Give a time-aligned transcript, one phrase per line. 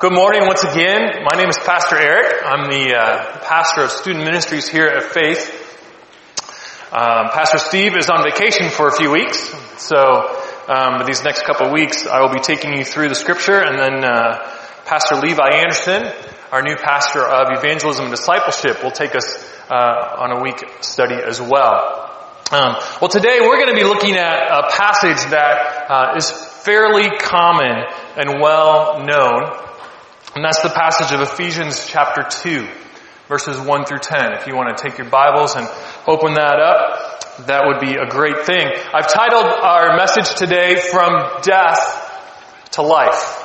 [0.00, 1.24] Good morning once again.
[1.24, 2.44] My name is Pastor Eric.
[2.44, 5.50] I'm the uh, pastor of student ministries here at Faith.
[6.92, 9.98] Um, pastor Steve is on vacation for a few weeks, so
[10.68, 14.04] um, these next couple weeks I will be taking you through the scripture, and then
[14.04, 14.38] uh,
[14.84, 16.06] Pastor Levi Anderson,
[16.52, 21.16] our new pastor of evangelism and discipleship, will take us uh, on a week study
[21.16, 22.06] as well.
[22.52, 27.10] Um, well, today we're going to be looking at a passage that uh, is fairly
[27.18, 27.82] common
[28.16, 29.67] and well known.
[30.34, 32.68] And that's the passage of Ephesians chapter 2,
[33.28, 34.34] verses 1 through 10.
[34.34, 35.66] If you want to take your Bibles and
[36.06, 38.68] open that up, that would be a great thing.
[38.92, 43.44] I've titled our message today, From Death to Life.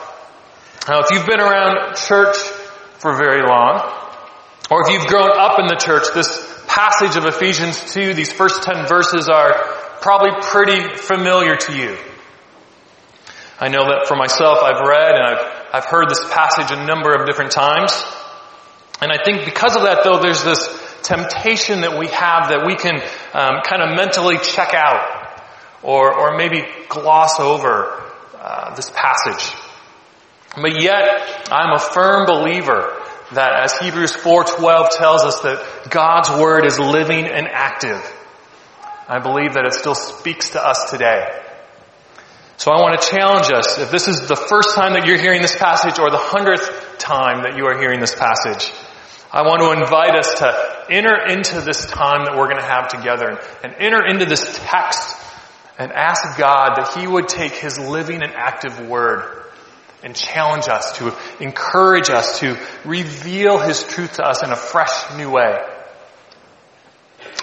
[0.89, 2.35] Now, if you've been around church
[2.99, 3.79] for very long,
[4.69, 8.63] or if you've grown up in the church, this passage of Ephesians 2, these first
[8.63, 9.53] 10 verses are
[10.01, 11.97] probably pretty familiar to you.
[13.59, 17.15] I know that for myself, I've read and I've I've heard this passage a number
[17.15, 17.91] of different times.
[19.01, 20.61] And I think because of that though, there's this
[21.01, 23.01] temptation that we have that we can
[23.33, 25.41] um, kind of mentally check out
[25.81, 28.03] or, or maybe gloss over
[28.39, 29.51] uh, this passage.
[30.55, 36.67] But yet, I'm a firm believer that as Hebrews 4.12 tells us that God's Word
[36.67, 37.99] is living and active.
[39.07, 41.27] I believe that it still speaks to us today.
[42.57, 45.41] So I want to challenge us, if this is the first time that you're hearing
[45.41, 48.71] this passage or the hundredth time that you are hearing this passage,
[49.31, 52.89] I want to invite us to enter into this time that we're going to have
[52.89, 55.17] together and enter into this text
[55.79, 59.43] and ask God that He would take His living and active Word
[60.03, 65.17] and challenge us to encourage us to reveal His truth to us in a fresh
[65.17, 65.57] new way.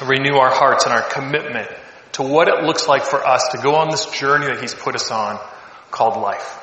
[0.07, 1.69] Renew our hearts and our commitment
[2.21, 4.95] to what it looks like for us to go on this journey that He's put
[4.95, 5.41] us on
[5.91, 6.59] called life.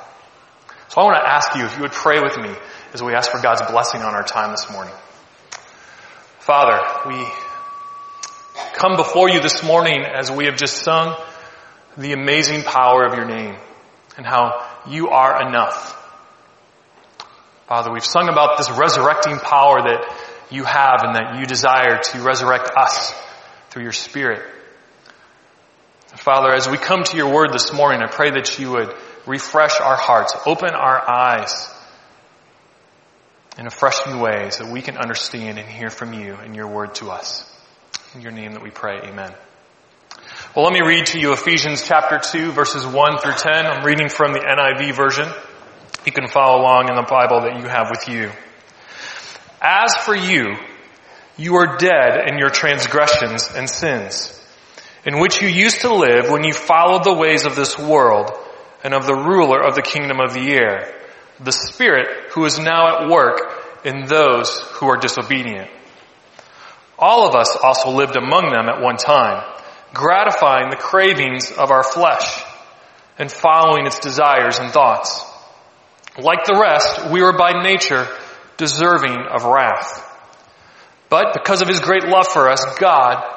[0.90, 2.56] So I want to ask you if you would pray with me
[2.94, 4.94] as we ask for God's blessing on our time this morning.
[6.40, 7.28] Father, we
[8.76, 11.16] come before you this morning as we have just sung
[11.98, 13.56] the amazing power of your name
[14.16, 15.96] and how you are enough.
[17.68, 22.22] Father, we've sung about this resurrecting power that you have and that you desire to
[22.22, 23.12] resurrect us
[23.70, 24.54] through your spirit.
[26.20, 28.94] Father, as we come to your word this morning, I pray that you would
[29.28, 31.70] refresh our hearts, open our eyes
[33.58, 36.56] in a fresh new way so that we can understand and hear from you and
[36.56, 37.50] your word to us.
[38.16, 39.34] In your name that we pray, amen.
[40.56, 43.66] Well, let me read to you Ephesians chapter 2 verses 1 through 10.
[43.66, 45.30] I'm reading from the NIV version.
[46.06, 48.32] You can follow along in the Bible that you have with you.
[49.62, 50.56] As for you,
[51.38, 54.37] you are dead in your transgressions and sins
[55.06, 58.32] in which you used to live when you followed the ways of this world
[58.84, 60.94] and of the ruler of the kingdom of the air,
[61.40, 63.40] the Spirit who is now at work
[63.84, 65.70] in those who are disobedient.
[67.00, 69.44] All of us also lived among them at one time,
[69.94, 72.44] gratifying the cravings of our flesh
[73.20, 75.24] and following its desires and thoughts.
[76.18, 78.08] Like the rest, we were by nature
[78.58, 80.04] deserving of wrath.
[81.10, 83.37] But because of his great love for us, God,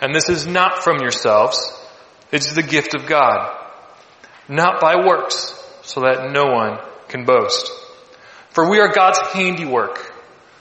[0.00, 1.58] And this is not from yourselves.
[2.30, 3.58] It's the gift of God.
[4.48, 7.70] Not by works, so that no one can boast.
[8.50, 10.12] For we are God's handiwork,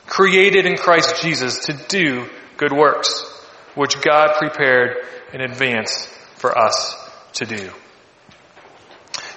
[0.06, 2.28] created in Christ Jesus to do
[2.58, 3.24] good works,
[3.76, 4.98] which God prepared
[5.34, 6.06] in advance
[6.36, 6.96] for us
[7.34, 7.72] to do.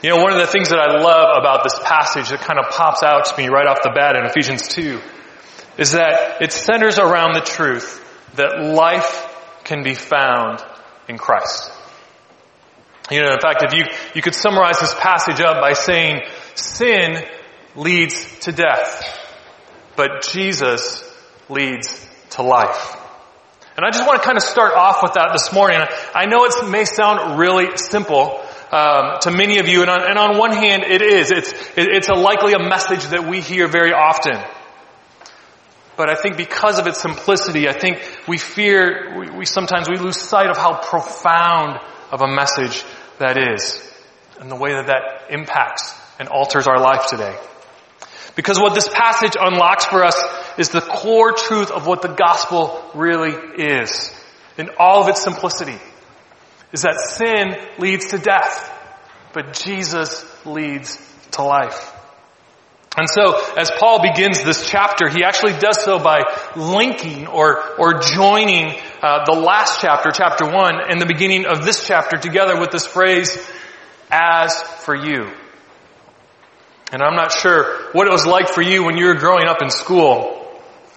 [0.02, 2.70] You know, one of the things that I love about this passage that kind of
[2.70, 5.00] pops out to me right off the bat in Ephesians 2
[5.78, 8.00] is that it centers around the truth
[8.36, 9.33] that life
[9.64, 10.62] can be found
[11.08, 11.72] in Christ.
[13.10, 13.84] You know, in fact, if you,
[14.14, 16.22] you could summarize this passage up by saying
[16.54, 17.22] sin
[17.76, 19.02] leads to death,
[19.96, 21.04] but Jesus
[21.48, 22.96] leads to life.
[23.76, 25.80] And I just want to kind of start off with that this morning.
[26.14, 28.40] I know it may sound really simple
[28.70, 31.30] um, to many of you, and on, and on one hand, it is.
[31.30, 34.34] It's it's a likely a message that we hear very often.
[35.96, 39.96] But I think because of its simplicity, I think we fear, we, we, sometimes we
[39.96, 41.78] lose sight of how profound
[42.10, 42.84] of a message
[43.18, 43.80] that is
[44.40, 47.36] and the way that that impacts and alters our life today.
[48.34, 50.20] Because what this passage unlocks for us
[50.58, 54.12] is the core truth of what the gospel really is.
[54.58, 55.78] In all of its simplicity.
[56.72, 58.70] Is that sin leads to death.
[59.32, 60.98] But Jesus leads
[61.32, 61.93] to life.
[62.96, 66.22] And so, as Paul begins this chapter, he actually does so by
[66.54, 71.86] linking or, or joining uh, the last chapter, chapter one, and the beginning of this
[71.86, 73.36] chapter together with this phrase,
[74.12, 75.28] as for you.
[76.92, 79.60] And I'm not sure what it was like for you when you were growing up
[79.60, 80.46] in school,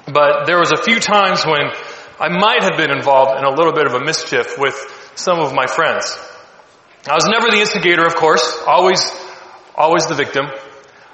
[0.05, 1.71] but there was a few times when
[2.19, 4.75] I might have been involved in a little bit of a mischief with
[5.15, 6.15] some of my friends.
[7.09, 9.01] I was never the instigator, of course, always,
[9.75, 10.45] always the victim.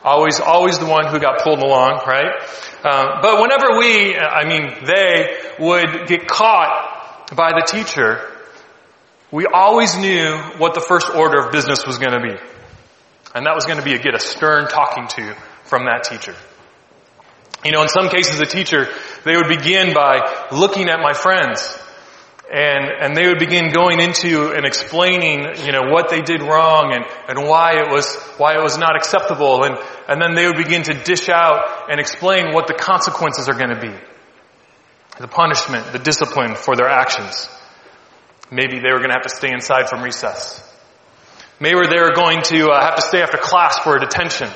[0.03, 2.33] Always, always the one who got pulled along, right?
[2.83, 8.29] Um, but whenever we, I mean, they would get caught by the teacher,
[9.31, 12.35] we always knew what the first order of business was going to be.
[13.33, 16.35] And that was going to be to get a stern talking to from that teacher.
[17.63, 18.87] You know, in some cases, the teacher,
[19.23, 21.79] they would begin by looking at my friends
[22.53, 26.93] and, and they would begin going into and explaining, you know, what they did wrong
[26.93, 29.63] and, and why it was, why it was not acceptable.
[29.63, 29.75] And,
[30.07, 33.73] and then they would begin to dish out and explain what the consequences are going
[33.73, 33.93] to be.
[35.19, 37.49] The punishment, the discipline for their actions.
[38.51, 40.61] Maybe they were going to have to stay inside from recess.
[41.59, 44.49] Maybe they were going to uh, have to stay after class for a detention.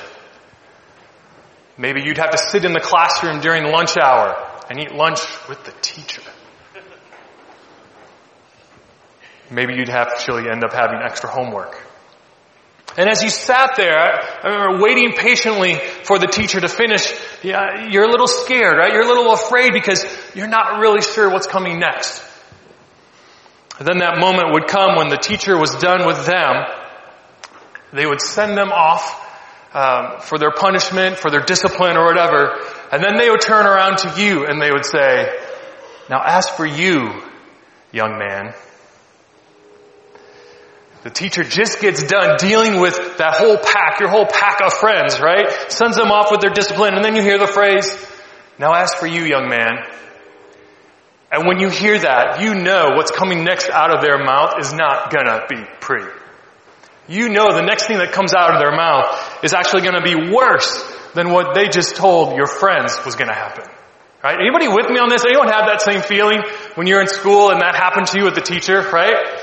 [1.76, 4.36] Maybe you'd have to sit in the classroom during lunch hour
[4.70, 6.22] and eat lunch with the teacher.
[9.50, 11.84] Maybe you'd have actually end up having extra homework.
[12.96, 15.74] And as you sat there, I remember waiting patiently
[16.04, 17.12] for the teacher to finish.
[17.42, 18.92] Yeah, you're a little scared, right?
[18.92, 20.04] You're a little afraid because
[20.34, 22.22] you're not really sure what's coming next.
[23.78, 26.64] And then that moment would come when the teacher was done with them.
[27.92, 29.26] They would send them off
[29.72, 32.58] um, for their punishment, for their discipline or whatever.
[32.90, 35.38] And then they would turn around to you and they would say,
[36.10, 37.22] now as for you,
[37.92, 38.54] young man,
[41.08, 45.18] the teacher just gets done dealing with that whole pack, your whole pack of friends,
[45.18, 45.48] right?
[45.72, 47.88] Sends them off with their discipline, and then you hear the phrase,
[48.58, 49.78] now as for you, young man.
[51.32, 54.74] And when you hear that, you know what's coming next out of their mouth is
[54.74, 56.12] not gonna be pretty.
[57.08, 60.30] You know the next thing that comes out of their mouth is actually gonna be
[60.30, 60.84] worse
[61.14, 63.64] than what they just told your friends was gonna happen.
[64.22, 64.36] Right?
[64.38, 65.24] Anybody with me on this?
[65.24, 66.42] Anyone have that same feeling
[66.74, 69.37] when you're in school and that happened to you with the teacher, right?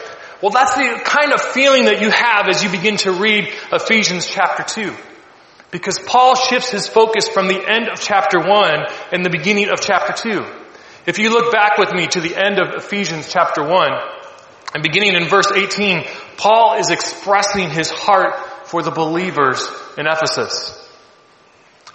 [0.46, 4.28] Well, that's the kind of feeling that you have as you begin to read Ephesians
[4.28, 4.96] chapter 2.
[5.72, 9.82] Because Paul shifts his focus from the end of chapter 1 and the beginning of
[9.82, 10.46] chapter 2.
[11.08, 13.90] If you look back with me to the end of Ephesians chapter 1,
[14.76, 16.04] and beginning in verse 18,
[16.38, 18.36] Paul is expressing his heart
[18.68, 20.80] for the believers in Ephesus.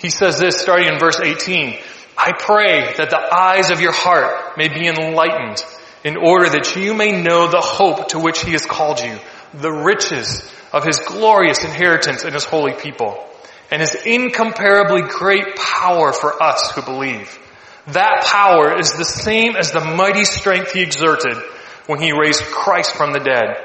[0.00, 1.79] He says this starting in verse 18,
[2.19, 5.64] I pray that the eyes of your heart may be enlightened
[6.05, 9.19] in order that you may know the hope to which he has called you,
[9.55, 13.26] the riches of his glorious inheritance in his holy people,
[13.70, 17.38] and his incomparably great power for us who believe.
[17.88, 21.37] That power is the same as the mighty strength he exerted
[21.87, 23.56] when he raised Christ from the dead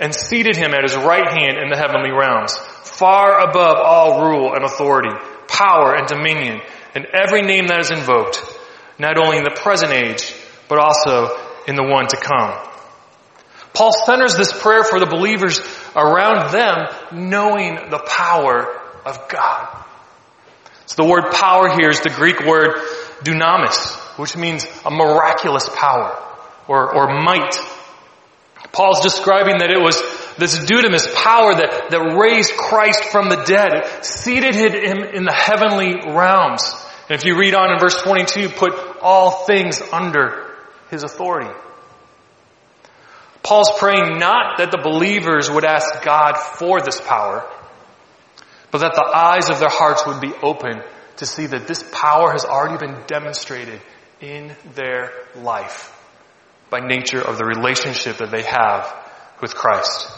[0.00, 4.54] and seated him at his right hand in the heavenly realms, far above all rule
[4.54, 5.10] and authority,
[5.48, 6.60] power and dominion,
[6.94, 8.42] and every name that is invoked,
[8.98, 10.34] not only in the present age,
[10.68, 12.68] but also in the one to come.
[13.74, 15.60] Paul centers this prayer for the believers
[15.96, 16.88] around them
[17.30, 19.84] knowing the power of God.
[20.86, 22.76] So the word power here is the Greek word
[23.24, 26.22] dunamis, which means a miraculous power
[26.68, 27.56] or, or might.
[28.72, 30.00] Paul's describing that it was
[30.36, 35.94] this dunamis power that, that raised Christ from the dead, seated him in the heavenly
[36.12, 36.62] realms.
[37.08, 40.41] And if you read on in verse 22, put all things under
[40.92, 41.50] his authority.
[43.42, 47.50] Paul's praying not that the believers would ask God for this power,
[48.70, 50.82] but that the eyes of their hearts would be open
[51.16, 53.80] to see that this power has already been demonstrated
[54.20, 55.98] in their life
[56.70, 58.94] by nature of the relationship that they have
[59.40, 60.08] with Christ.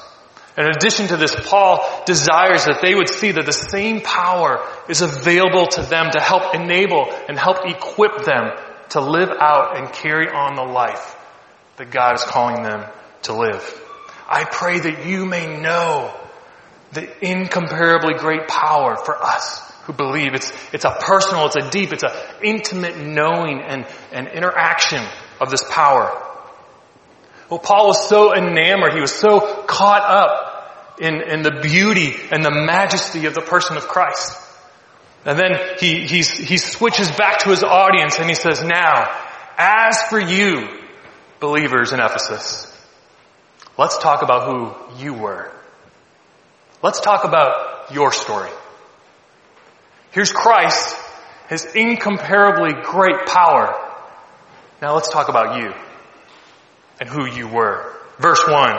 [0.59, 5.03] in addition to this, Paul desires that they would see that the same power is
[5.03, 8.51] available to them to help enable and help equip them
[8.91, 11.17] to live out and carry on the life
[11.77, 12.85] that God is calling them
[13.23, 13.81] to live.
[14.29, 16.15] I pray that you may know
[16.93, 20.35] the incomparably great power for us who believe.
[20.35, 22.13] It's, it's a personal, it's a deep, it's an
[22.43, 25.03] intimate knowing and, and interaction
[25.41, 26.21] of this power.
[27.51, 32.45] Well, Paul was so enamored, he was so caught up in, in the beauty and
[32.45, 34.41] the majesty of the person of Christ
[35.25, 39.11] And then he, he, he switches back to his audience and he says, now,
[39.57, 40.69] as for you,
[41.41, 42.71] believers in Ephesus,
[43.79, 45.51] let's talk about who you were.
[46.83, 48.51] Let's talk about your story.
[50.11, 50.97] Here's Christ,
[51.49, 53.75] his incomparably great power.
[54.83, 55.73] Now let's talk about you
[57.01, 57.95] and who you were.
[58.19, 58.79] Verse 1.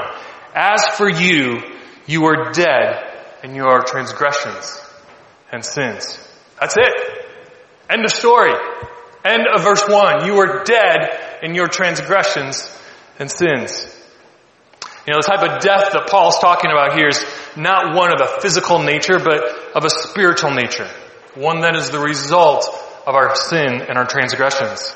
[0.54, 1.62] As for you,
[2.06, 3.04] you were dead
[3.44, 4.82] in your transgressions
[5.52, 6.20] and sins.
[6.60, 7.26] That's it.
[7.90, 8.54] End of story.
[9.24, 10.26] End of verse 1.
[10.26, 12.72] You were dead in your transgressions
[13.20, 13.92] and sins.
[15.08, 17.24] You know, the type of death that Paul's talking about here is
[17.56, 19.44] not one of a physical nature, but
[19.76, 20.90] of a spiritual nature.
[21.36, 22.66] One that is the result
[23.06, 24.96] of our sin and our transgressions.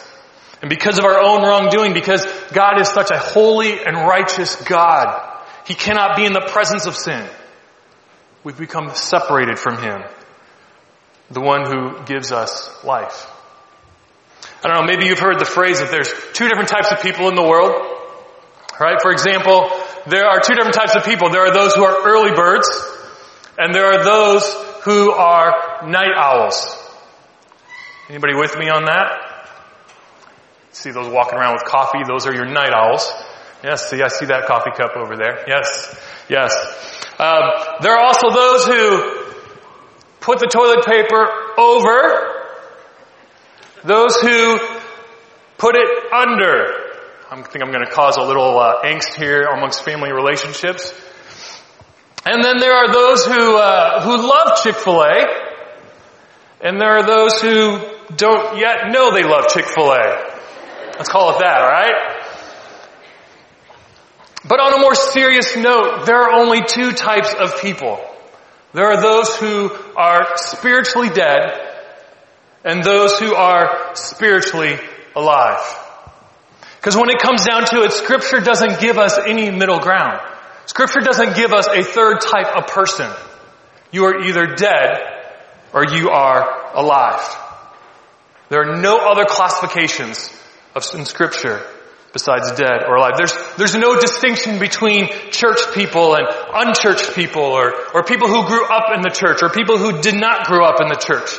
[0.62, 5.46] And because of our own wrongdoing, because God is such a holy and righteous God,
[5.68, 7.28] He cannot be in the presence of sin.
[8.44, 10.01] We've become separated from Him
[11.32, 13.28] the one who gives us life.
[14.64, 17.30] I don't know, maybe you've heard the phrase that there's two different types of people
[17.30, 17.72] in the world.
[18.80, 19.02] Right?
[19.02, 19.70] For example,
[20.08, 21.30] there are two different types of people.
[21.30, 22.68] There are those who are early birds,
[23.58, 24.44] and there are those
[24.84, 26.78] who are night owls.
[28.10, 29.48] Anybody with me on that?
[30.72, 32.00] See those walking around with coffee?
[32.08, 33.12] Those are your night owls.
[33.64, 35.44] Yes, see, I see that coffee cup over there.
[35.48, 36.54] Yes, yes.
[37.20, 37.44] Um,
[37.82, 39.19] there are also those who
[40.20, 42.36] put the toilet paper over.
[43.84, 44.60] Those who
[45.58, 46.90] put it under.
[47.32, 50.94] I think I'm going to cause a little uh, angst here amongst family relationships.
[52.26, 55.26] And then there are those who uh, who love Chick Fil A,
[56.62, 57.80] and there are those who
[58.16, 60.30] don't yet know they love Chick Fil A.
[60.98, 62.20] Let's call it that, all right?
[64.48, 68.00] But on a more serious note, there are only two types of people.
[68.74, 71.70] There are those who are spiritually dead
[72.64, 74.78] and those who are spiritually
[75.16, 75.60] alive.
[76.78, 80.20] Because when it comes down to it, scripture doesn't give us any middle ground.
[80.66, 83.10] Scripture doesn't give us a third type of person.
[83.92, 85.00] You are either dead
[85.74, 87.38] or you are alive.
[88.50, 90.30] There are no other classifications
[90.76, 91.66] of, in scripture
[92.13, 93.13] besides dead or alive.
[93.18, 98.66] There's, there's no distinction between church people and unchurched people or, or people who grew
[98.66, 101.30] up in the church or people who did not grow up in the church.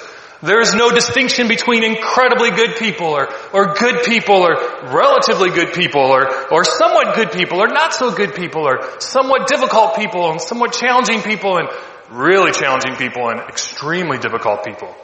[0.43, 4.55] There is no distinction between incredibly good people or, or good people or
[4.91, 9.49] relatively good people or, or somewhat good people or not so good people or somewhat
[9.49, 11.69] difficult people and somewhat challenging people and
[12.11, 14.95] really challenging people and extremely difficult people.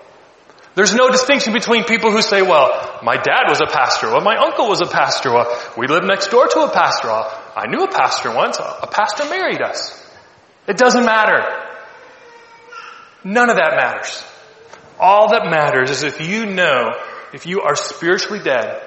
[0.76, 4.36] There's no distinction between people who say, well, my dad was a pastor, well, my
[4.36, 7.82] uncle was a pastor, well, we lived next door to a pastor, well, I knew
[7.82, 10.06] a pastor once, uh, a pastor married us.
[10.68, 11.38] It doesn't matter.
[13.24, 14.22] None of that matters.
[15.00, 16.90] All that matters is if you know
[17.32, 18.82] if you are spiritually dead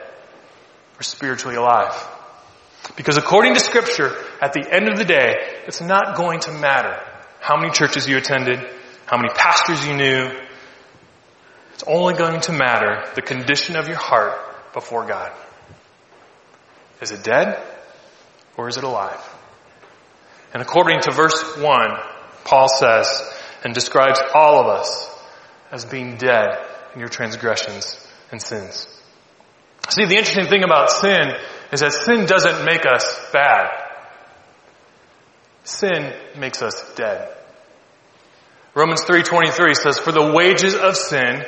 [1.00, 1.96] or spiritually alive.
[2.98, 5.34] Because according to scripture, at the end of the day,
[5.66, 7.02] it's not going to matter
[7.40, 8.60] how many churches you attended,
[9.08, 10.30] how many pastors you knew,
[11.80, 14.38] it's only going to matter the condition of your heart
[14.74, 15.32] before God.
[17.02, 17.58] Is it dead
[18.58, 19.22] or is it alive?
[20.54, 21.90] And according to verse 1,
[22.44, 23.08] Paul says
[23.64, 25.10] and describes all of us
[25.72, 26.50] as being dead
[26.96, 28.86] in your transgressions and sins.
[29.88, 31.32] See, the interesting thing about sin
[31.72, 33.70] is that sin doesn't make us bad.
[35.64, 37.34] Sin makes us dead.
[38.76, 41.46] Romans 3.23 says, For the wages of sin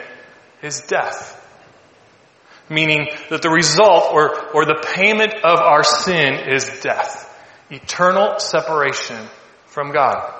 [0.61, 1.37] is death.
[2.69, 7.27] Meaning that the result or, or the payment of our sin is death.
[7.69, 9.27] Eternal separation
[9.65, 10.33] from God.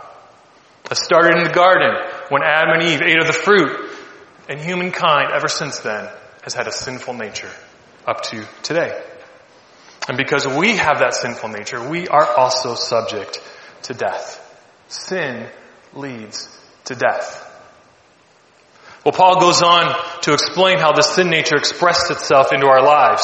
[0.90, 1.96] It started in the garden
[2.30, 3.90] when Adam and Eve ate of the fruit
[4.50, 6.10] and humankind ever since then
[6.44, 7.52] has had a sinful nature
[8.06, 9.02] up to today.
[10.08, 13.40] And because we have that sinful nature, we are also subject
[13.84, 14.40] to death.
[14.88, 15.48] Sin
[15.94, 16.50] leads
[16.86, 17.48] to death.
[19.04, 23.24] Well, Paul goes on to explain how the sin nature expressed itself into our lives.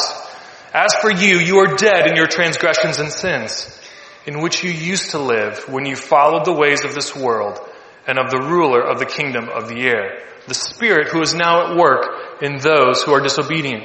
[0.74, 3.80] As for you, you are dead in your transgressions and sins,
[4.26, 7.60] in which you used to live when you followed the ways of this world
[8.08, 11.70] and of the ruler of the kingdom of the air, the spirit who is now
[11.70, 13.84] at work in those who are disobedient.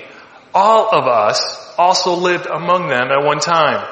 [0.51, 3.87] All of us also lived among them at one time,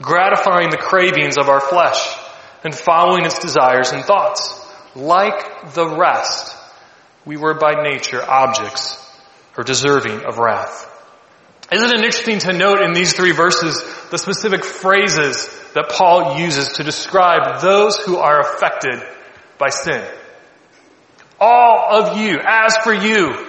[0.00, 2.16] gratifying the cravings of our flesh
[2.62, 4.56] and following its desires and thoughts.
[4.94, 6.56] Like the rest,
[7.24, 8.96] we were by nature objects
[9.56, 10.86] or deserving of wrath.
[11.72, 16.74] Isn't it interesting to note in these three verses the specific phrases that Paul uses
[16.74, 19.00] to describe those who are affected
[19.58, 20.04] by sin?
[21.38, 23.46] All of you, as for you,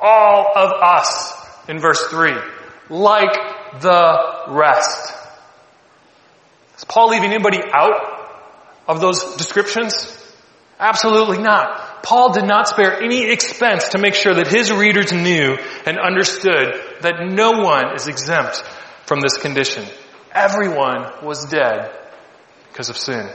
[0.00, 1.32] all of us,
[1.68, 2.32] in verse 3,
[2.90, 5.14] like the rest.
[6.76, 8.18] Is Paul leaving anybody out
[8.86, 10.14] of those descriptions?
[10.78, 12.04] Absolutely not.
[12.04, 16.80] Paul did not spare any expense to make sure that his readers knew and understood
[17.00, 18.62] that no one is exempt
[19.04, 19.84] from this condition.
[20.32, 21.90] Everyone was dead
[22.70, 23.28] because of sin.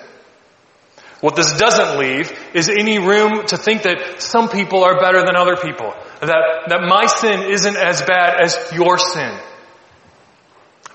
[1.20, 5.36] What this doesn't leave is any room to think that some people are better than
[5.36, 5.94] other people.
[6.22, 9.38] That, that my sin isn't as bad as your sin.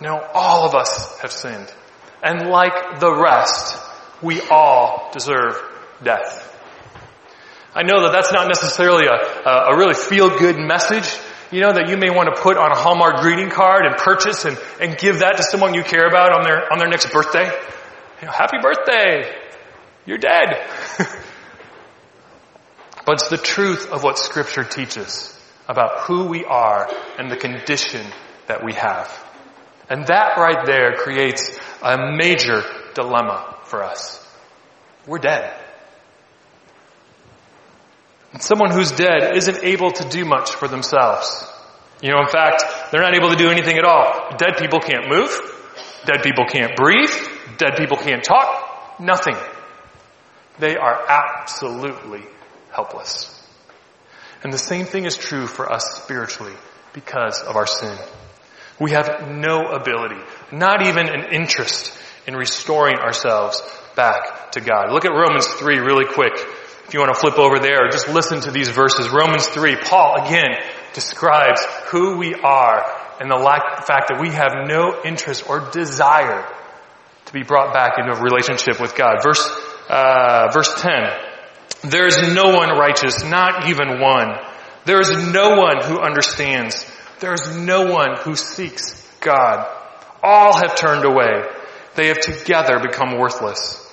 [0.01, 1.73] No, all of us have sinned.
[2.23, 3.77] And like the rest,
[4.23, 5.57] we all deserve
[6.03, 6.45] death.
[7.75, 9.13] I know that that's not necessarily a,
[9.49, 11.09] a really feel-good message,
[11.53, 14.45] you know, that you may want to put on a Hallmark greeting card and purchase
[14.45, 17.45] and, and give that to someone you care about on their, on their next birthday.
[18.21, 19.33] You know, happy birthday!
[20.07, 20.67] You're dead!
[23.07, 25.39] but it's the truth of what scripture teaches
[25.69, 28.05] about who we are and the condition
[28.47, 29.13] that we have.
[29.89, 32.63] And that right there creates a major
[32.95, 34.27] dilemma for us.
[35.07, 35.55] We're dead.
[38.33, 41.47] And someone who's dead isn't able to do much for themselves.
[42.03, 44.37] You know, in fact, they're not able to do anything at all.
[44.37, 45.37] Dead people can't move.
[46.05, 47.11] Dead people can't breathe.
[47.57, 49.01] Dead people can't talk.
[49.01, 49.37] Nothing.
[50.59, 52.23] They are absolutely
[52.71, 53.35] helpless.
[54.43, 56.55] And the same thing is true for us spiritually
[56.93, 57.97] because of our sin.
[58.81, 60.21] We have no ability,
[60.53, 61.93] not even an interest
[62.27, 63.61] in restoring ourselves
[63.97, 64.93] back to God.
[64.93, 66.35] Look at Romans 3 really quick.
[66.89, 69.11] If you want to flip over there or just listen to these verses.
[69.11, 70.57] Romans 3, Paul again
[70.95, 72.83] describes who we are
[73.21, 73.37] and the,
[73.85, 76.51] fact that we have no interest or desire
[77.27, 79.17] to be brought back into a relationship with God.
[79.23, 79.47] Verse,
[79.91, 81.91] uh, verse 10.
[81.91, 84.39] There is no one righteous, not even one.
[84.87, 86.91] There is no one who understands.
[87.21, 89.69] There is no one who seeks God.
[90.23, 91.43] All have turned away.
[91.97, 93.85] They have together become worthless.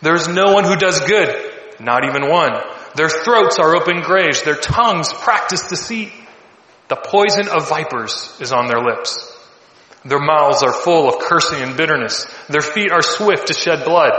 [0.00, 2.52] There is no one who does good, not even one.
[2.94, 4.42] Their throats are open graves.
[4.42, 6.12] Their tongues practice deceit.
[6.88, 9.16] The poison of vipers is on their lips.
[10.04, 12.26] Their mouths are full of cursing and bitterness.
[12.48, 14.12] Their feet are swift to shed blood.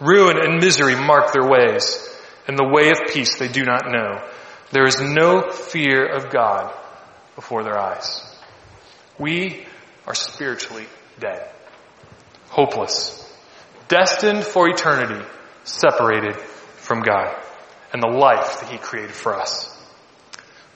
[0.00, 2.08] Ruin and misery mark their ways,
[2.48, 4.26] and the way of peace they do not know.
[4.72, 6.74] There is no fear of God
[7.36, 8.22] before their eyes.
[9.18, 9.66] We
[10.06, 10.86] are spiritually
[11.20, 11.48] dead,
[12.48, 13.18] hopeless,
[13.88, 15.24] destined for eternity,
[15.64, 16.36] separated
[16.92, 17.34] from God
[17.94, 19.66] and the life that He created for us.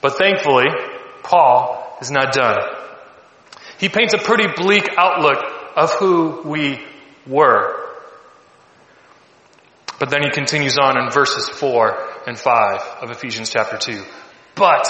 [0.00, 0.64] But thankfully,
[1.22, 2.58] Paul is not done.
[3.78, 5.44] He paints a pretty bleak outlook
[5.76, 6.82] of who we
[7.26, 7.86] were.
[9.98, 14.02] But then he continues on in verses 4 and 5 of Ephesians chapter 2.
[14.54, 14.88] But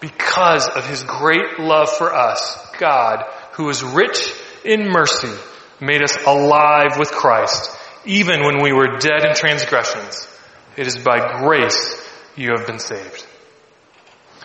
[0.00, 4.32] because of his great love for us, God, who is rich
[4.64, 5.32] in mercy,
[5.80, 7.70] made us alive with Christ,
[8.06, 10.33] even when we were dead in transgressions.
[10.76, 12.02] It is by grace
[12.36, 13.26] you have been saved.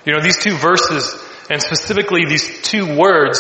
[0.06, 1.18] You know, these two verses,
[1.50, 3.40] and specifically these two words,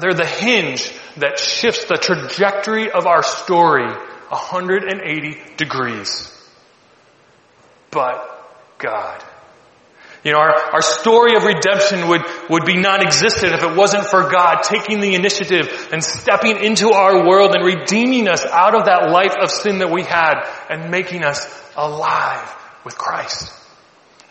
[0.00, 6.30] they're the hinge that shifts the trajectory of our story 180 degrees.
[7.90, 9.24] But God.
[10.24, 14.30] You know, our, our story of redemption would, would be non-existent if it wasn't for
[14.30, 19.10] God taking the initiative and stepping into our world and redeeming us out of that
[19.10, 20.36] life of sin that we had
[20.70, 22.54] and making us alive
[22.86, 23.52] with Christ.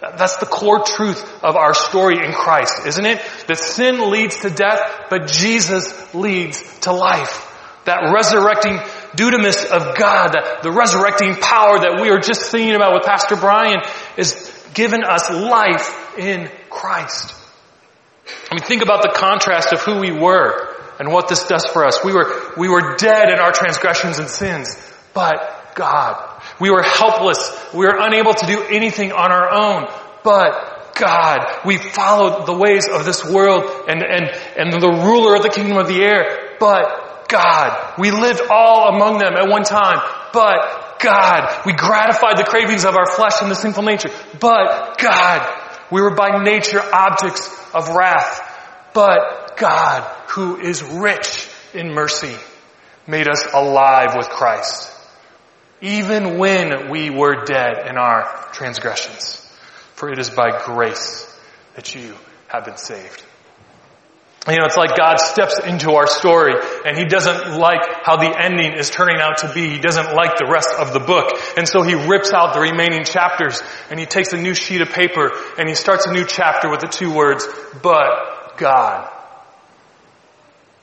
[0.02, 3.22] That's the core truth of our story in Christ, isn't it?
[3.48, 7.52] That sin leads to death, but Jesus leads to life.
[7.86, 8.78] That resurrecting
[9.16, 13.82] dunamis of God, the resurrecting power that we were just singing about with Pastor Brian
[14.18, 14.43] is
[14.74, 17.36] given us life in Christ.
[18.50, 21.86] I mean, think about the contrast of who we were and what this does for
[21.86, 22.04] us.
[22.04, 26.42] We were, we were dead in our transgressions and sins, but God.
[26.60, 27.52] We were helpless.
[27.74, 29.88] We were unable to do anything on our own,
[30.24, 31.62] but God.
[31.66, 35.78] We followed the ways of this world and, and, and the ruler of the kingdom
[35.78, 37.96] of the air, but God.
[37.98, 40.00] We lived all among them at one time,
[40.32, 41.66] but God.
[41.66, 44.10] We gratified the cravings of our flesh and the sinful nature.
[44.40, 45.60] But God.
[45.92, 48.50] We were by nature objects of wrath.
[48.94, 52.36] But God, who is rich in mercy,
[53.06, 54.92] made us alive with Christ.
[55.82, 59.40] Even when we were dead in our transgressions.
[59.96, 61.30] For it is by grace
[61.76, 62.16] that you
[62.48, 63.24] have been saved.
[64.46, 68.38] You know, it's like God steps into our story and he doesn't like how the
[68.38, 69.70] ending is turning out to be.
[69.70, 71.40] He doesn't like the rest of the book.
[71.56, 74.90] And so he rips out the remaining chapters and he takes a new sheet of
[74.90, 77.48] paper and he starts a new chapter with the two words,
[77.82, 79.10] but God.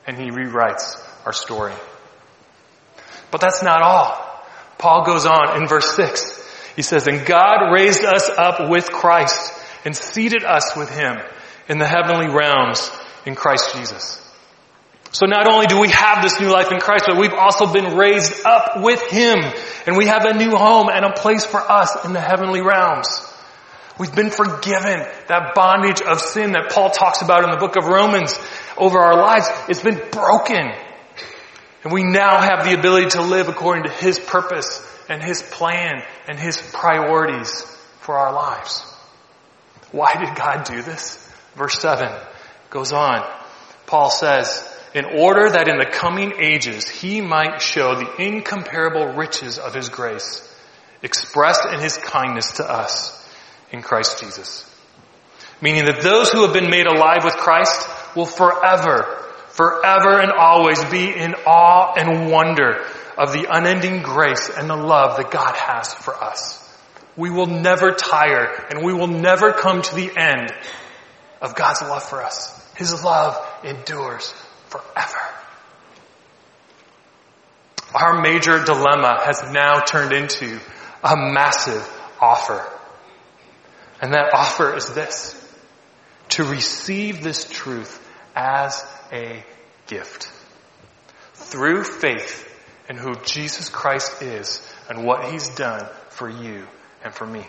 [0.06, 1.74] And he rewrites our story.
[3.30, 4.26] But that's not all.
[4.78, 6.72] Paul goes on in verse 6.
[6.76, 9.52] He says, And God raised us up with Christ
[9.84, 11.18] and seated us with him
[11.68, 12.90] in the heavenly realms
[13.26, 14.26] in Christ Jesus.
[15.12, 17.96] So not only do we have this new life in Christ, but we've also been
[17.96, 19.38] raised up with Him.
[19.86, 23.08] And we have a new home and a place for us in the heavenly realms.
[23.98, 25.04] We've been forgiven.
[25.26, 28.38] That bondage of sin that Paul talks about in the book of Romans
[28.76, 30.70] over our lives, it's been broken.
[31.82, 36.02] And we now have the ability to live according to His purpose and His plan
[36.28, 37.64] and His priorities
[38.00, 38.80] for our lives.
[39.90, 41.26] Why did God do this?
[41.56, 42.08] Verse 7
[42.70, 43.28] goes on.
[43.86, 49.58] Paul says, in order that in the coming ages he might show the incomparable riches
[49.58, 50.46] of his grace
[51.02, 53.16] expressed in his kindness to us
[53.70, 54.66] in Christ Jesus.
[55.60, 60.82] Meaning that those who have been made alive with Christ will forever forever and always
[60.86, 62.86] be in awe and wonder
[63.18, 66.56] of the unending grace and the love that God has for us.
[67.16, 70.50] We will never tire and we will never come to the end
[71.42, 72.56] of God's love for us.
[72.80, 74.32] His love endures
[74.68, 75.18] forever.
[77.94, 80.58] Our major dilemma has now turned into
[81.04, 81.86] a massive
[82.18, 82.66] offer.
[84.00, 85.36] And that offer is this.
[86.30, 88.00] To receive this truth
[88.34, 89.44] as a
[89.86, 90.30] gift.
[91.34, 92.50] Through faith
[92.88, 96.66] in who Jesus Christ is and what He's done for you
[97.04, 97.44] and for me.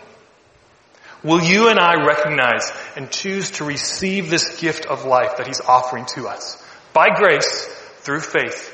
[1.24, 5.60] Will you and I recognize and choose to receive this gift of life that He's
[5.60, 7.66] offering to us by grace
[8.00, 8.72] through faith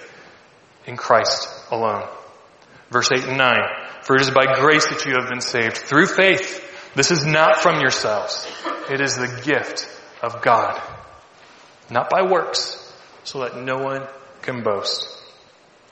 [0.87, 2.08] in Christ alone?
[2.90, 3.58] Verse 8 and 9.
[4.02, 6.64] For it is by grace that you have been saved through faith.
[6.94, 8.46] This is not from yourselves.
[8.90, 9.87] It is the gift
[10.22, 10.80] of God
[11.90, 12.84] not by works,
[13.24, 14.06] so that no one
[14.42, 15.17] can boast.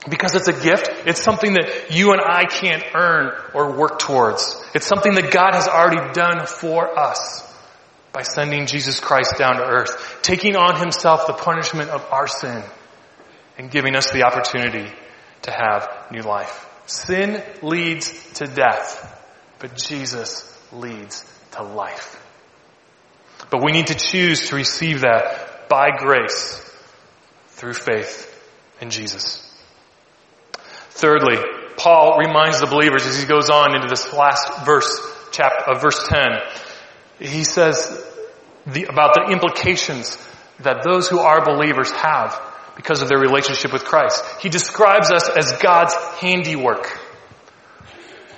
[0.08, 4.62] Because it's a gift, it's something that you and I can't earn or work towards.
[4.74, 7.42] It's something that God has already done for us
[8.12, 12.62] by sending Jesus Christ down to earth, taking on himself the punishment of our sin
[13.58, 14.90] and giving us the opportunity
[15.42, 16.66] to have new life.
[16.86, 19.22] Sin leads to death,
[19.58, 22.22] but Jesus leads to life.
[23.50, 26.62] But we need to choose to receive that by grace
[27.48, 28.32] through faith
[28.80, 29.45] in Jesus.
[30.96, 31.36] Thirdly,
[31.76, 34.88] Paul reminds the believers as he goes on into this last verse,
[35.30, 36.20] chapter, uh, verse 10.
[37.18, 38.02] He says
[38.66, 40.16] the, about the implications
[40.60, 42.40] that those who are believers have
[42.76, 44.24] because of their relationship with Christ.
[44.40, 46.98] He describes us as God's handiwork.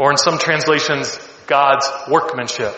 [0.00, 1.16] Or in some translations,
[1.46, 2.74] God's workmanship.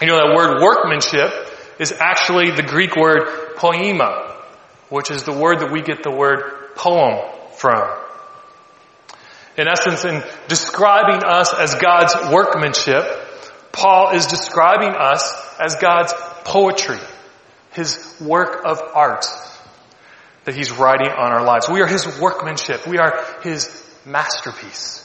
[0.00, 1.32] You know that word workmanship
[1.80, 4.42] is actually the Greek word poema,
[4.90, 7.18] which is the word that we get the word poem
[7.56, 8.01] from.
[9.56, 13.04] In essence, in describing us as God's workmanship,
[13.72, 16.98] Paul is describing us as God's poetry,
[17.72, 19.26] His work of art
[20.44, 21.68] that He's writing on our lives.
[21.68, 22.86] We are His workmanship.
[22.86, 24.98] We are His masterpiece.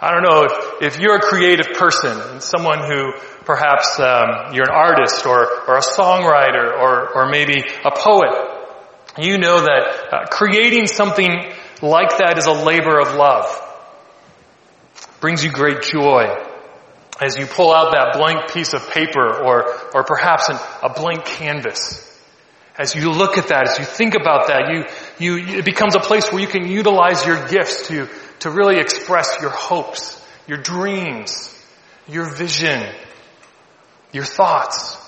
[0.00, 3.12] I don't know if, if you're a creative person, and someone who
[3.46, 8.32] perhaps um, you're an artist or, or a songwriter or, or maybe a poet,
[9.18, 11.30] you know that uh, creating something
[11.82, 13.60] like that is a labor of love.
[15.20, 16.26] Brings you great joy
[17.20, 21.24] as you pull out that blank piece of paper or, or perhaps an, a blank
[21.24, 22.00] canvas.
[22.76, 24.88] As you look at that, as you think about that,
[25.20, 28.08] you, you, it becomes a place where you can utilize your gifts to,
[28.40, 31.54] to really express your hopes, your dreams,
[32.08, 32.82] your vision,
[34.12, 35.03] your thoughts.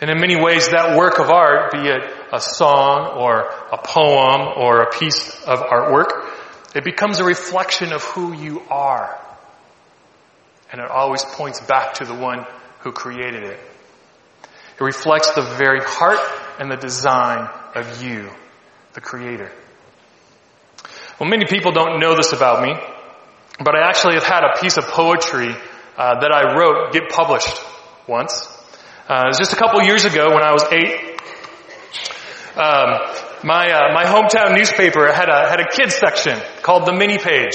[0.00, 4.42] And in many ways that work of art, be it a song or a poem
[4.56, 6.30] or a piece of artwork,
[6.74, 9.18] it becomes a reflection of who you are.
[10.70, 12.44] And it always points back to the one
[12.80, 13.58] who created it.
[14.78, 16.20] It reflects the very heart
[16.58, 18.30] and the design of you,
[18.92, 19.50] the creator.
[21.18, 22.74] Well, many people don't know this about me,
[23.58, 25.48] but I actually have had a piece of poetry
[25.96, 27.58] uh, that I wrote get published
[28.06, 28.55] once.
[29.08, 31.20] Uh, it was just a couple years ago when I was eight.
[32.56, 37.16] Um, my uh, my hometown newspaper had a had a kids section called the mini
[37.16, 37.54] page,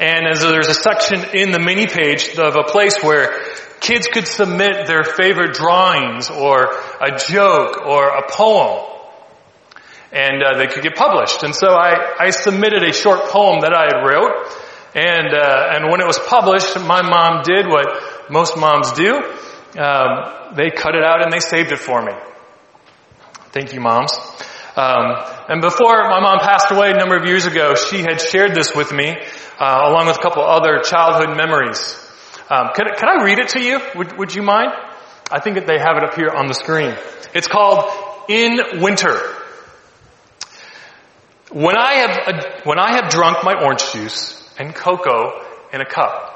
[0.00, 3.40] and as there's a section in the mini page of a place where
[3.78, 8.90] kids could submit their favorite drawings or a joke or a poem
[10.10, 11.42] and uh, they could get published.
[11.42, 14.46] And so I, I submitted a short poem that I had wrote
[14.94, 19.20] and, uh, and when it was published, my mom did what most moms do.
[19.76, 22.12] Um, they cut it out and they saved it for me.
[23.50, 24.12] Thank you, moms.
[24.76, 25.16] Um,
[25.48, 28.74] and before my mom passed away a number of years ago, she had shared this
[28.74, 29.16] with me,
[29.58, 31.96] uh, along with a couple other childhood memories.
[32.50, 33.80] Um, could, I read it to you?
[33.96, 34.72] Would, would you mind?
[35.30, 36.94] I think that they have it up here on the screen.
[37.34, 37.90] It's called
[38.28, 39.16] In Winter.
[41.50, 45.40] When I have, when I have drunk my orange juice and cocoa
[45.72, 46.30] in a cup,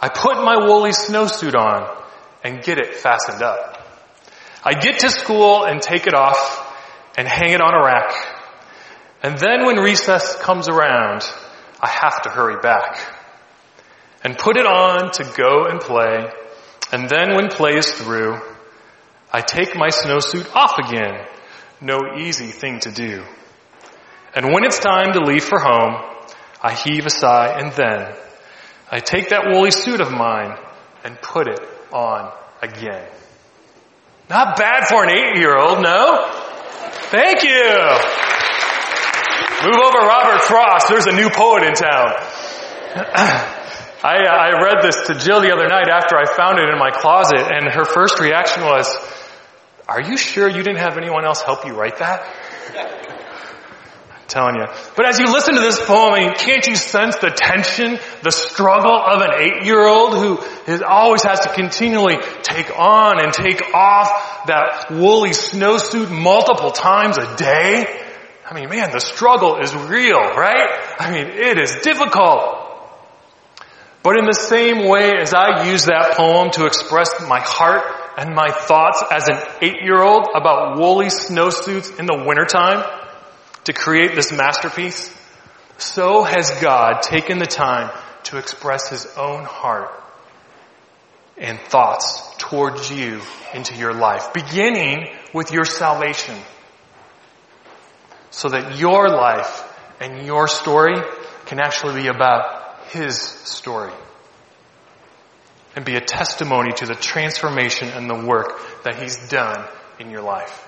[0.00, 1.97] I put my woolly snowsuit on
[2.42, 3.86] and get it fastened up.
[4.64, 6.64] I get to school and take it off
[7.16, 8.12] and hang it on a rack.
[9.22, 11.22] And then when recess comes around,
[11.80, 12.98] I have to hurry back
[14.22, 16.30] and put it on to go and play.
[16.92, 18.40] And then when play is through,
[19.32, 21.26] I take my snowsuit off again.
[21.80, 23.24] No easy thing to do.
[24.34, 25.94] And when it's time to leave for home,
[26.62, 28.14] I heave a sigh and then
[28.90, 30.56] I take that woolly suit of mine
[31.04, 31.60] and put it
[31.92, 33.06] on again.
[34.28, 36.28] Not bad for an eight year old, no?
[37.10, 37.64] Thank you.
[39.64, 40.88] Move over Robert Frost.
[40.88, 42.12] There's a new poet in town.
[44.00, 46.78] I, uh, I read this to Jill the other night after I found it in
[46.78, 48.94] my closet and her first reaction was,
[49.88, 52.22] are you sure you didn't have anyone else help you write that?
[54.28, 54.66] Telling you.
[54.94, 58.30] But as you listen to this poem, I mean, can't you sense the tension, the
[58.30, 60.38] struggle of an eight-year-old who
[60.72, 67.18] is, always has to continually take on and take off that woolly snowsuit multiple times
[67.18, 68.04] a day?
[68.48, 70.68] I mean, man, the struggle is real, right?
[70.98, 72.66] I mean, it is difficult.
[74.02, 77.82] But in the same way as I use that poem to express my heart
[78.16, 82.84] and my thoughts as an eight-year-old about woolly snowsuits in the wintertime,
[83.68, 85.14] to create this masterpiece,
[85.76, 87.90] so has God taken the time
[88.24, 89.90] to express his own heart
[91.36, 93.20] and thoughts towards you
[93.52, 96.34] into your life, beginning with your salvation.
[98.30, 99.62] So that your life
[100.00, 100.96] and your story
[101.44, 103.92] can actually be about his story
[105.76, 109.62] and be a testimony to the transformation and the work that he's done
[109.98, 110.67] in your life.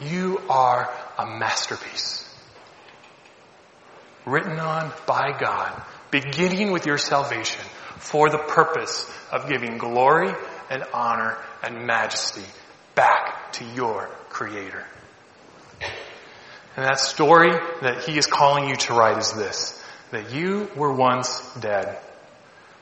[0.00, 2.24] You are a masterpiece.
[4.24, 7.64] Written on by God, beginning with your salvation
[7.96, 10.32] for the purpose of giving glory
[10.70, 12.44] and honor and majesty
[12.94, 14.84] back to your Creator.
[16.76, 17.50] And that story
[17.82, 19.82] that He is calling you to write is this,
[20.12, 21.98] that you were once dead,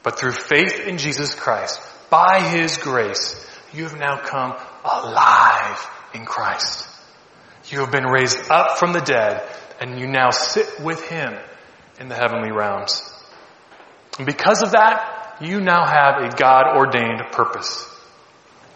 [0.02, 6.24] but through faith in Jesus Christ, by His grace, you have now come alive in
[6.24, 6.88] Christ.
[7.68, 9.42] You have been raised up from the dead
[9.80, 11.34] and you now sit with him
[11.98, 13.02] in the heavenly realms.
[14.18, 17.92] And because of that, you now have a God ordained purpose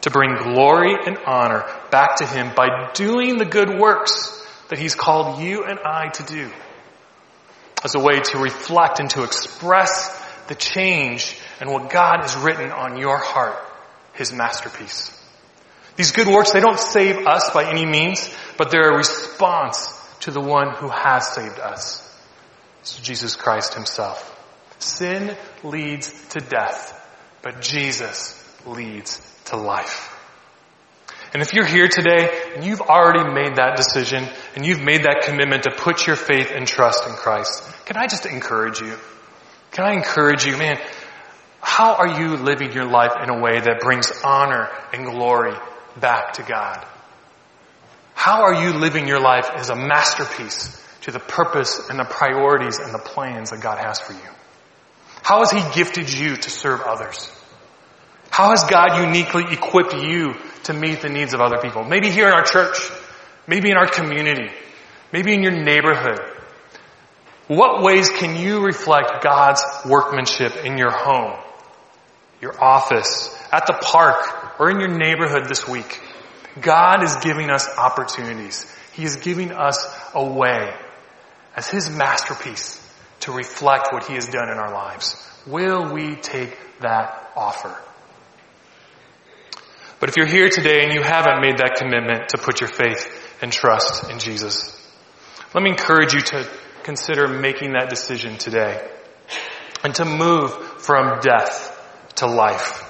[0.03, 4.95] to bring glory and honor back to him by doing the good works that he's
[4.95, 6.51] called you and I to do
[7.85, 12.71] as a way to reflect and to express the change and what God has written
[12.71, 13.57] on your heart,
[14.15, 15.17] his masterpiece.
[16.01, 20.31] These good works, they don't save us by any means, but they're a response to
[20.31, 22.11] the one who has saved us.
[22.81, 24.19] It's Jesus Christ himself.
[24.79, 26.99] Sin leads to death,
[27.43, 30.19] but Jesus leads to life.
[31.35, 35.25] And if you're here today and you've already made that decision and you've made that
[35.27, 38.97] commitment to put your faith and trust in Christ, can I just encourage you?
[39.73, 40.81] Can I encourage you, man,
[41.61, 45.53] how are you living your life in a way that brings honor and glory
[46.01, 46.87] back to God?
[48.15, 52.79] How are you living your life as a masterpiece to the purpose and the priorities
[52.79, 54.31] and the plans that God has for you?
[55.23, 57.31] How has He gifted you to serve others?
[58.31, 60.35] How has God uniquely equipped you
[60.65, 61.85] to meet the needs of other people?
[61.85, 62.79] Maybe here in our church,
[63.47, 64.51] maybe in our community,
[65.13, 66.21] maybe in your neighborhood.
[67.49, 71.37] What ways can you reflect God's workmanship in your home,
[72.41, 76.03] your office, at the park, or in your neighborhood this week,
[76.61, 78.71] God is giving us opportunities.
[78.93, 80.75] He is giving us a way
[81.57, 82.77] as His masterpiece
[83.21, 85.17] to reflect what He has done in our lives.
[85.47, 87.75] Will we take that offer?
[89.99, 93.39] But if you're here today and you haven't made that commitment to put your faith
[93.41, 94.77] and trust in Jesus,
[95.55, 96.47] let me encourage you to
[96.83, 98.87] consider making that decision today
[99.83, 101.77] and to move from death
[102.17, 102.90] to life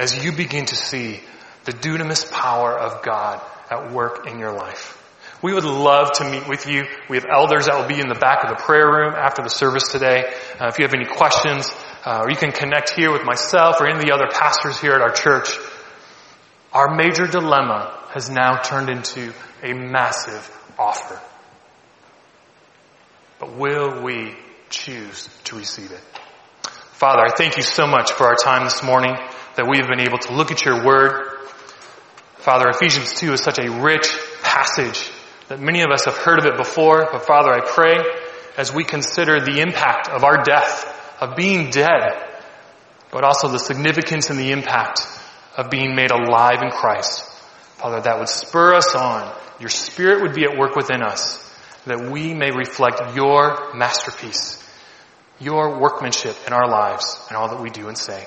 [0.00, 1.20] as you begin to see
[1.66, 3.38] the dunamis power of God
[3.70, 4.96] at work in your life.
[5.42, 6.84] We would love to meet with you.
[7.10, 9.50] We have elders that will be in the back of the prayer room after the
[9.50, 10.24] service today.
[10.58, 11.70] Uh, if you have any questions,
[12.06, 14.92] uh, or you can connect here with myself or any of the other pastors here
[14.92, 15.50] at our church.
[16.72, 21.20] Our major dilemma has now turned into a massive offer.
[23.38, 24.34] But will we
[24.70, 26.00] choose to receive it?
[26.92, 29.14] Father, I thank you so much for our time this morning
[29.56, 31.26] that we have been able to look at your word.
[32.36, 34.08] Father, Ephesians 2 is such a rich
[34.42, 35.10] passage
[35.48, 37.96] that many of us have heard of it before, but Father, I pray
[38.56, 42.28] as we consider the impact of our death, of being dead,
[43.10, 45.00] but also the significance and the impact
[45.56, 47.24] of being made alive in Christ.
[47.76, 49.34] Father, that would spur us on.
[49.58, 51.46] Your spirit would be at work within us
[51.86, 54.62] that we may reflect your masterpiece,
[55.38, 58.26] your workmanship in our lives and all that we do and say.